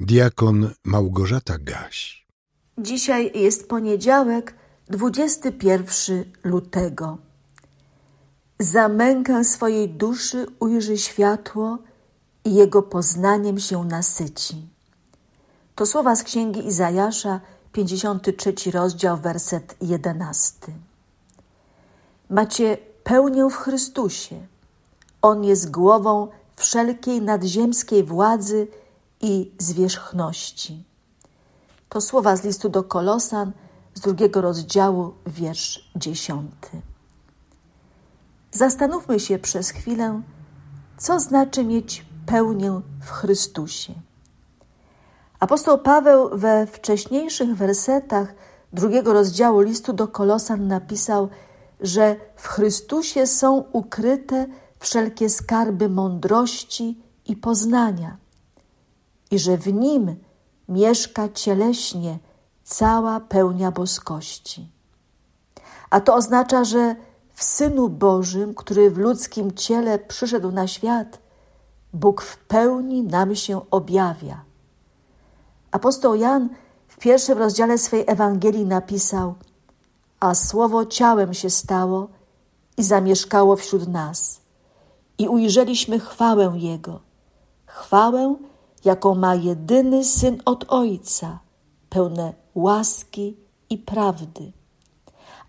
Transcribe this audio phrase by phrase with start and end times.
[0.00, 2.26] Diakon Małgorzata Gaś.
[2.78, 4.54] Dzisiaj jest poniedziałek,
[4.88, 7.18] 21 lutego.
[8.58, 11.78] Za mękę swojej duszy ujrzy światło
[12.44, 14.68] i jego poznaniem się nasyci.
[15.74, 17.40] To słowa z księgi Izajasza,
[17.72, 20.72] 53 rozdział, werset 11.
[22.30, 24.46] Macie pełnię w Chrystusie.
[25.22, 28.68] On jest głową wszelkiej nadziemskiej władzy
[29.24, 30.84] i zwierzchności.
[31.88, 33.52] To słowa z listu do Kolosan
[33.94, 36.82] z drugiego rozdziału, wiersz dziesiąty.
[38.52, 40.22] Zastanówmy się przez chwilę,
[40.98, 43.94] co znaczy mieć pełnię w Chrystusie.
[45.40, 48.34] Apostoł Paweł we wcześniejszych wersetach
[48.72, 51.28] drugiego rozdziału listu do Kolosan napisał,
[51.80, 54.46] że w Chrystusie są ukryte
[54.78, 58.23] wszelkie skarby mądrości i poznania
[59.34, 60.16] i że w nim
[60.68, 62.18] mieszka cieleśnie
[62.64, 64.68] cała pełnia boskości.
[65.90, 66.96] A to oznacza, że
[67.34, 71.18] w Synu Bożym, który w ludzkim ciele przyszedł na świat,
[71.92, 74.44] Bóg w pełni nam się objawia.
[75.70, 76.48] Apostoł Jan
[76.88, 79.34] w pierwszym rozdziale swej Ewangelii napisał:
[80.20, 82.08] A słowo ciałem się stało
[82.76, 84.40] i zamieszkało wśród nas,
[85.18, 87.00] i ujrzeliśmy chwałę Jego,
[87.66, 88.34] chwałę,
[88.84, 91.38] jaką ma jedyny syn od Ojca,
[91.90, 93.36] pełne łaski
[93.70, 94.52] i prawdy.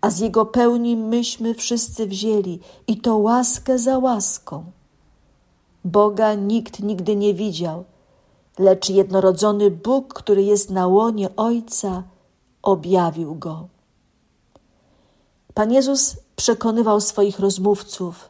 [0.00, 4.64] A z jego pełni myśmy wszyscy wzięli, i to łaskę za łaską.
[5.84, 7.84] Boga nikt nigdy nie widział,
[8.58, 12.02] lecz jednorodzony Bóg, który jest na łonie Ojca,
[12.62, 13.68] objawił go.
[15.54, 18.28] Pan Jezus przekonywał swoich rozmówców: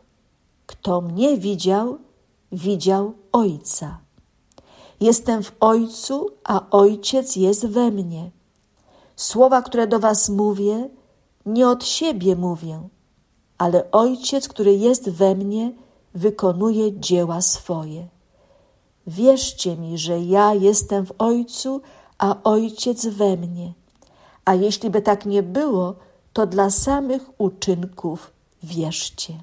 [0.67, 1.99] Kto mnie widział,
[2.53, 4.06] widział Ojca.
[5.01, 8.31] Jestem w Ojcu, a Ojciec jest we mnie.
[9.17, 10.89] Słowa, które do Was mówię,
[11.47, 12.89] nie od siebie mówię,
[13.59, 15.73] ale Ojciec, który jest we mnie,
[16.15, 18.09] wykonuje dzieła swoje.
[19.07, 21.81] Wierzcie mi, że ja jestem w Ojcu,
[22.19, 23.73] a Ojciec we mnie.
[24.45, 25.95] A jeśli by tak nie było,
[26.33, 29.41] to dla samych uczynków wierzcie.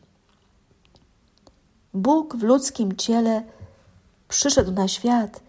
[1.94, 3.44] Bóg w ludzkim ciele
[4.33, 5.41] przyszedł na świat,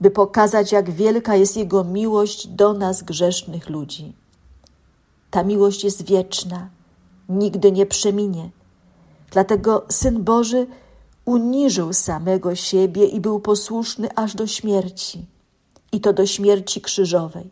[0.00, 4.12] by pokazać, jak wielka jest Jego miłość do nas, grzesznych ludzi.
[5.30, 6.68] Ta miłość jest wieczna,
[7.28, 8.50] nigdy nie przeminie.
[9.30, 10.66] Dlatego Syn Boży
[11.24, 15.26] uniżył samego siebie i był posłuszny aż do śmierci,
[15.92, 17.50] i to do śmierci krzyżowej.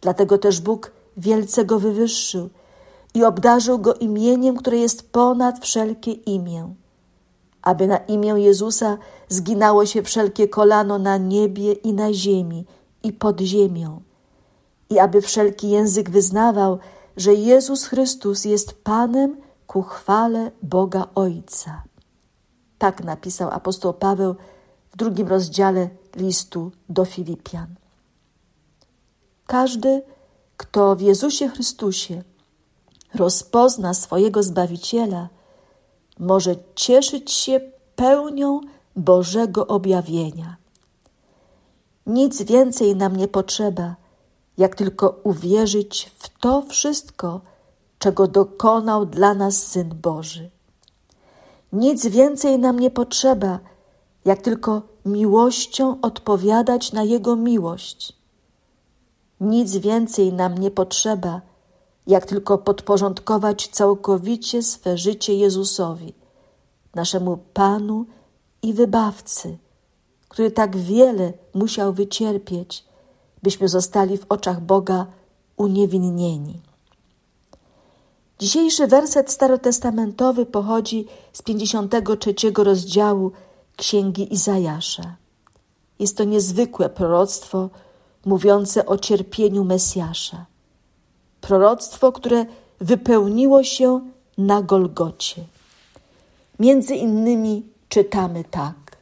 [0.00, 2.48] Dlatego też Bóg wielce go wywyższył
[3.14, 6.74] i obdarzył go imieniem, które jest ponad wszelkie imię
[7.68, 8.98] aby na imię Jezusa
[9.28, 12.64] zginało się wszelkie kolano na niebie i na ziemi
[13.02, 14.00] i pod ziemią,
[14.90, 16.78] i aby wszelki język wyznawał,
[17.16, 19.36] że Jezus Chrystus jest Panem
[19.66, 21.82] ku chwale Boga Ojca.
[22.78, 24.34] Tak napisał apostoł Paweł
[24.90, 27.74] w drugim rozdziale listu do Filipian.
[29.46, 30.02] Każdy,
[30.56, 32.22] kto w Jezusie Chrystusie
[33.14, 35.28] rozpozna swojego Zbawiciela,
[36.18, 37.60] może cieszyć się
[37.96, 38.60] pełnią
[38.96, 40.56] Bożego objawienia.
[42.06, 43.96] Nic więcej nam nie potrzeba,
[44.58, 47.40] jak tylko uwierzyć w to wszystko,
[47.98, 50.50] czego dokonał dla nas Syn Boży.
[51.72, 53.58] Nic więcej nam nie potrzeba,
[54.24, 58.12] jak tylko miłością odpowiadać na Jego miłość.
[59.40, 61.40] Nic więcej nam nie potrzeba,
[62.08, 66.14] jak tylko podporządkować całkowicie swe życie Jezusowi,
[66.94, 68.06] naszemu Panu
[68.62, 69.58] i Wybawcy,
[70.28, 72.84] który tak wiele musiał wycierpieć,
[73.42, 75.06] byśmy zostali w oczach Boga
[75.56, 76.60] uniewinnieni.
[78.38, 83.32] Dzisiejszy werset starotestamentowy pochodzi z 53 rozdziału
[83.76, 85.16] Księgi Izajasza.
[85.98, 87.70] Jest to niezwykłe proroctwo
[88.24, 90.46] mówiące o cierpieniu Mesjasza
[91.40, 92.46] proroctwo, które
[92.80, 95.44] wypełniło się na Golgocie.
[96.58, 98.96] Między innymi czytamy tak: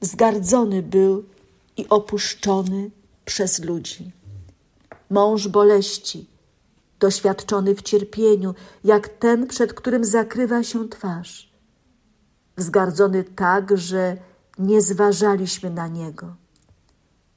[0.00, 1.24] Zgardzony był
[1.76, 2.90] i opuszczony
[3.24, 4.10] przez ludzi.
[5.10, 6.26] Mąż boleści,
[7.00, 8.54] doświadczony w cierpieniu,
[8.84, 11.52] jak ten, przed którym zakrywa się twarz.
[12.56, 14.16] Wzgardzony tak, że
[14.58, 16.34] nie zważaliśmy na niego,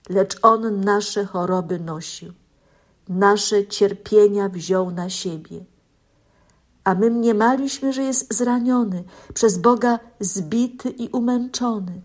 [0.10, 2.34] lecz on nasze choroby nosił
[3.12, 5.66] nasze cierpienia wziął na siebie.
[6.84, 9.04] A my mniemaliśmy, że jest zraniony,
[9.34, 12.02] przez Boga zbity i umęczony.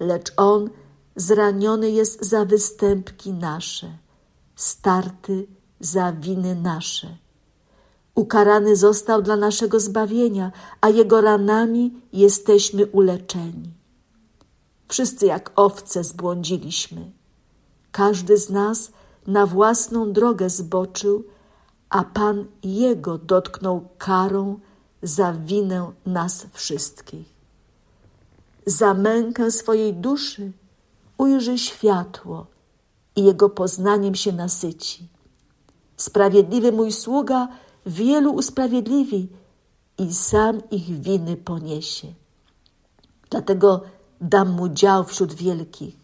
[0.00, 0.70] Lecz On
[1.16, 3.98] zraniony jest za występki nasze,
[4.56, 5.46] starty
[5.80, 7.16] za winy nasze.
[8.14, 13.70] Ukarany został dla naszego zbawienia, a jego ranami jesteśmy uleczeni.
[14.88, 17.10] Wszyscy jak owce zbłądziliśmy.
[17.92, 18.92] Każdy z nas
[19.26, 21.24] na własną drogę zboczył,
[21.90, 24.58] a Pan Jego dotknął karą
[25.02, 27.32] za winę nas wszystkich.
[28.66, 30.52] Za mękę swojej duszy
[31.18, 32.46] ujrzy światło
[33.16, 35.08] i Jego poznaniem się nasyci.
[35.96, 37.48] Sprawiedliwy mój sługa
[37.86, 39.28] wielu usprawiedliwi
[39.98, 42.08] i sam ich winy poniesie.
[43.30, 43.80] Dlatego
[44.20, 45.96] dam mu dział wśród wielkich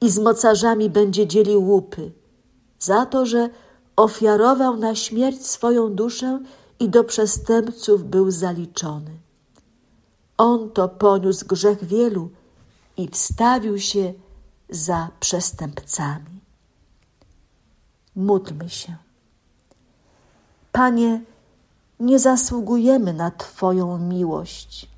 [0.00, 2.12] i z mocarzami będzie dzielił łupy,
[2.78, 3.50] za to, że
[3.96, 6.40] ofiarował na śmierć swoją duszę
[6.80, 9.10] i do przestępców był zaliczony.
[10.38, 12.30] On to poniósł grzech wielu
[12.96, 14.12] i wstawił się
[14.70, 16.40] za przestępcami.
[18.16, 18.96] Módlmy się.
[20.72, 21.20] Panie,
[22.00, 24.88] nie zasługujemy na Twoją miłość,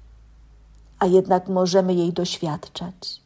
[0.98, 3.22] a jednak możemy jej doświadczać.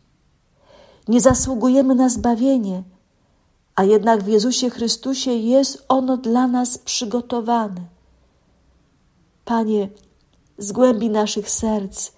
[1.09, 2.83] Nie zasługujemy na zbawienie,
[3.75, 7.81] a jednak w Jezusie Chrystusie jest ono dla nas przygotowane.
[9.45, 9.89] Panie,
[10.59, 12.13] z głębi naszych serc